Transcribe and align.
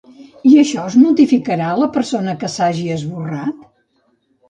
I 0.51 0.53
això 0.61 0.85
es 0.91 0.95
notificarà 1.01 1.69
a 1.75 1.77
la 1.83 1.91
persona 1.99 2.37
que 2.45 2.53
s'hagi 2.57 2.91
esborrat? 2.99 3.73